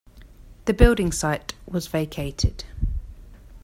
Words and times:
The 0.65 0.73
building 0.73 1.11
site 1.11 1.53
was 1.67 1.85
vacated. 1.85 2.63